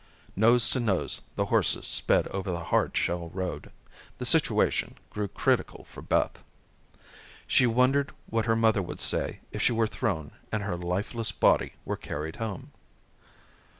Nose 0.35 0.71
to 0.71 0.79
nose 0.79 1.21
the 1.35 1.45
horses 1.53 1.85
sped 1.85 2.27
over 2.29 2.49
the 2.49 2.63
hard 2.63 2.97
shell 2.97 3.29
road. 3.35 3.69
The 4.17 4.25
situation 4.25 4.95
grew 5.11 5.27
critical 5.27 5.83
for 5.83 6.01
Beth. 6.01 6.43
She 7.45 7.67
wondered 7.67 8.11
what 8.25 8.45
her 8.47 8.55
mother 8.55 8.81
would 8.81 8.99
say 8.99 9.41
if 9.51 9.61
she 9.61 9.73
were 9.73 9.85
thrown 9.85 10.31
and 10.51 10.63
her 10.63 10.75
lifeless 10.75 11.31
body 11.31 11.73
were 11.85 11.97
carried 11.97 12.37
home. 12.37 12.71